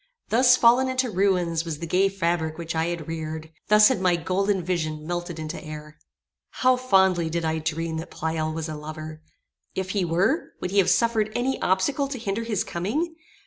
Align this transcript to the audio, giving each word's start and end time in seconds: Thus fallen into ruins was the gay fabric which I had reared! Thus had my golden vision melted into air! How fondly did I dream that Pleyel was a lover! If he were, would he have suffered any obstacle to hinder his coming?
Thus 0.29 0.57
fallen 0.57 0.89
into 0.89 1.11
ruins 1.11 1.63
was 1.63 1.77
the 1.77 1.85
gay 1.85 2.09
fabric 2.09 2.57
which 2.57 2.73
I 2.73 2.87
had 2.87 3.07
reared! 3.07 3.51
Thus 3.67 3.89
had 3.89 4.01
my 4.01 4.15
golden 4.15 4.63
vision 4.63 5.05
melted 5.05 5.37
into 5.37 5.63
air! 5.63 5.99
How 6.49 6.75
fondly 6.75 7.29
did 7.29 7.45
I 7.45 7.59
dream 7.59 7.97
that 7.97 8.09
Pleyel 8.09 8.51
was 8.51 8.67
a 8.67 8.73
lover! 8.73 9.21
If 9.75 9.91
he 9.91 10.03
were, 10.03 10.53
would 10.59 10.71
he 10.71 10.79
have 10.79 10.89
suffered 10.89 11.31
any 11.35 11.61
obstacle 11.61 12.07
to 12.07 12.17
hinder 12.17 12.43
his 12.43 12.63
coming? 12.63 13.15